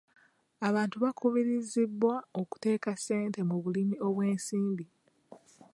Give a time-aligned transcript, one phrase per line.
[0.67, 4.85] Abantu bakubirizibwa okuteeka ssente mu bulimi obw'ensimbi.